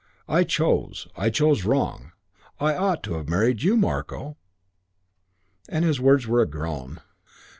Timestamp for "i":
0.27-0.43, 1.15-1.29, 2.59-2.75